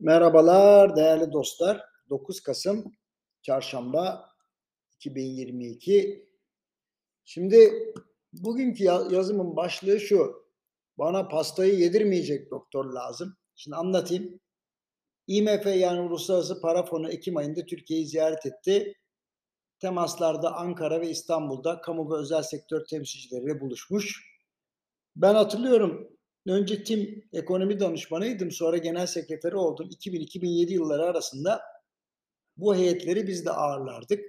[0.00, 1.84] Merhabalar değerli dostlar.
[2.10, 2.92] 9 Kasım
[3.42, 4.30] Çarşamba
[4.94, 6.28] 2022.
[7.24, 7.92] Şimdi
[8.32, 10.46] bugünkü ya- yazımın başlığı şu.
[10.98, 13.36] Bana pastayı yedirmeyecek doktor lazım.
[13.56, 14.40] Şimdi anlatayım.
[15.26, 18.94] IMF yani Uluslararası Para Fonu Ekim ayında Türkiye'yi ziyaret etti.
[19.80, 24.30] Temaslarda Ankara ve İstanbul'da kamu ve özel sektör temsilcileriyle buluşmuş.
[25.16, 29.88] Ben hatırlıyorum önce tim ekonomi danışmanıydım sonra genel sekreteri oldum.
[29.88, 31.60] 2000-2007 yılları arasında
[32.56, 34.24] bu heyetleri biz de ağırlardık.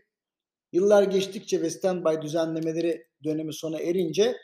[0.72, 4.38] Yıllar geçtikçe ve standby düzenlemeleri dönemi sona erince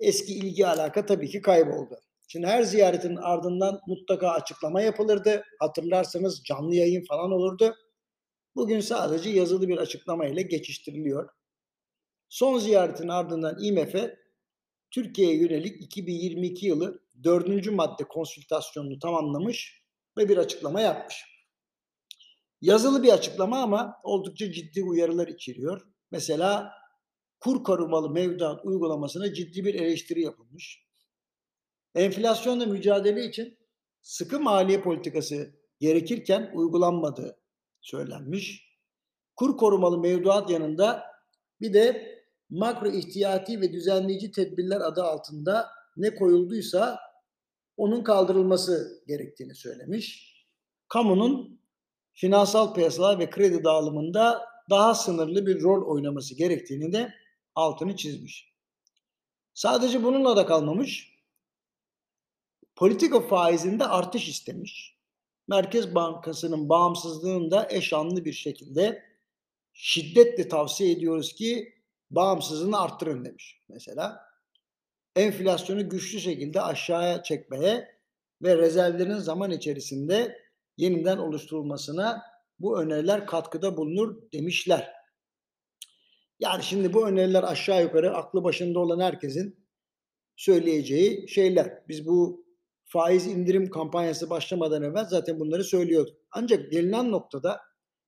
[0.00, 2.00] eski ilgi alaka tabii ki kayboldu.
[2.28, 5.44] Şimdi her ziyaretin ardından mutlaka açıklama yapılırdı.
[5.58, 7.74] Hatırlarsanız canlı yayın falan olurdu.
[8.56, 11.28] Bugün sadece yazılı bir açıklama ile geçiştiriliyor.
[12.28, 13.94] Son ziyaretin ardından IMF
[14.96, 19.82] Türkiye'ye yönelik 2022 yılı dördüncü madde konsültasyonunu tamamlamış
[20.18, 21.24] ve bir açıklama yapmış.
[22.60, 25.80] Yazılı bir açıklama ama oldukça ciddi uyarılar içeriyor.
[26.10, 26.72] Mesela
[27.40, 30.86] kur korumalı mevduat uygulamasına ciddi bir eleştiri yapılmış.
[31.94, 33.58] Enflasyonla mücadele için
[34.02, 37.38] sıkı maliye politikası gerekirken uygulanmadığı
[37.80, 38.76] söylenmiş.
[39.36, 41.04] Kur korumalı mevduat yanında
[41.60, 42.15] bir de
[42.50, 46.98] makro ihtiyati ve düzenleyici tedbirler adı altında ne koyulduysa
[47.76, 50.36] onun kaldırılması gerektiğini söylemiş.
[50.88, 51.60] Kamunun
[52.12, 57.14] finansal piyasalar ve kredi dağılımında daha sınırlı bir rol oynaması gerektiğini de
[57.54, 58.52] altını çizmiş.
[59.54, 61.16] Sadece bununla da kalmamış.
[62.76, 64.96] Politika faizinde artış istemiş.
[65.48, 69.02] Merkez Bankası'nın bağımsızlığını da eşanlı bir şekilde
[69.72, 71.75] şiddetle tavsiye ediyoruz ki
[72.16, 74.20] bağımsızlığını arttırın demiş mesela.
[75.16, 77.96] Enflasyonu güçlü şekilde aşağıya çekmeye
[78.42, 80.38] ve rezervlerin zaman içerisinde
[80.76, 82.22] yeniden oluşturulmasına
[82.58, 84.92] bu öneriler katkıda bulunur demişler.
[86.40, 89.66] Yani şimdi bu öneriler aşağı yukarı aklı başında olan herkesin
[90.36, 91.82] söyleyeceği şeyler.
[91.88, 92.46] Biz bu
[92.84, 96.16] faiz indirim kampanyası başlamadan evvel zaten bunları söylüyorduk.
[96.30, 97.60] Ancak gelinen noktada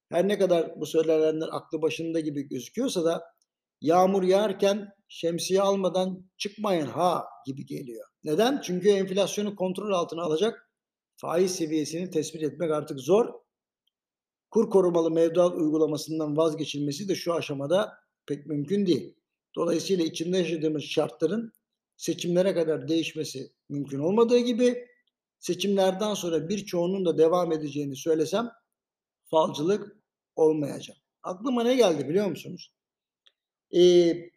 [0.08, 3.37] her ne kadar bu söylenenler aklı başında gibi gözüküyorsa da
[3.80, 8.06] yağmur yağarken şemsiye almadan çıkmayın ha gibi geliyor.
[8.24, 8.60] Neden?
[8.60, 10.70] Çünkü enflasyonu kontrol altına alacak
[11.16, 13.26] faiz seviyesini tespit etmek artık zor.
[14.50, 17.92] Kur korumalı mevduat uygulamasından vazgeçilmesi de şu aşamada
[18.26, 19.14] pek mümkün değil.
[19.56, 21.52] Dolayısıyla içinde yaşadığımız şartların
[21.96, 24.86] seçimlere kadar değişmesi mümkün olmadığı gibi
[25.38, 28.50] seçimlerden sonra birçoğunun da devam edeceğini söylesem
[29.30, 29.96] falcılık
[30.36, 30.96] olmayacak.
[31.22, 32.72] Aklıma ne geldi biliyor musunuz?
[33.74, 34.30] Ee,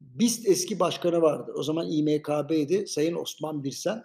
[0.00, 1.52] BIST eski başkanı vardı.
[1.56, 2.86] O zaman İMKB'ydi.
[2.86, 4.04] Sayın Osman Birsen.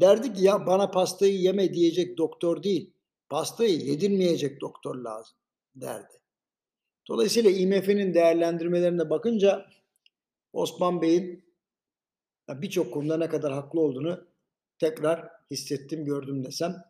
[0.00, 2.92] Derdi ki ya bana pastayı yeme diyecek doktor değil.
[3.28, 5.36] Pastayı yedirmeyecek doktor lazım
[5.74, 6.20] derdi.
[7.08, 9.66] Dolayısıyla IMF'nin değerlendirmelerine bakınca
[10.52, 11.44] Osman Bey'in
[12.48, 14.26] birçok konuda ne kadar haklı olduğunu
[14.78, 16.84] tekrar hissettim, gördüm desem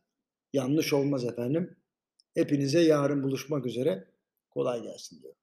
[0.53, 1.77] yanlış olmaz efendim.
[2.35, 4.09] Hepinize yarın buluşmak üzere.
[4.51, 5.40] Kolay gelsin diyorum.